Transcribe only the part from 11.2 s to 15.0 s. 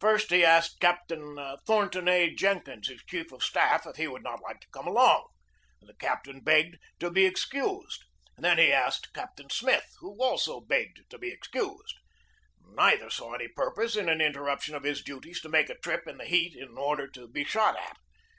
ex cused. Neither saw any purpose in an interruption of